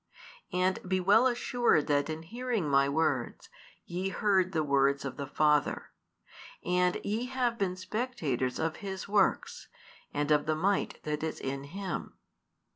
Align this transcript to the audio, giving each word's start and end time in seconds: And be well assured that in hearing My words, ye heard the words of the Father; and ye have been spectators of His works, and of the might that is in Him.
And 0.51 0.79
be 0.89 0.99
well 0.99 1.27
assured 1.27 1.85
that 1.85 2.09
in 2.09 2.23
hearing 2.23 2.67
My 2.67 2.89
words, 2.89 3.49
ye 3.85 4.09
heard 4.09 4.51
the 4.51 4.63
words 4.63 5.05
of 5.05 5.15
the 5.15 5.27
Father; 5.27 5.91
and 6.65 6.95
ye 7.03 7.27
have 7.27 7.59
been 7.59 7.75
spectators 7.75 8.57
of 8.57 8.77
His 8.77 9.07
works, 9.07 9.67
and 10.11 10.31
of 10.31 10.47
the 10.47 10.55
might 10.55 11.03
that 11.03 11.21
is 11.21 11.39
in 11.39 11.65
Him. 11.65 12.17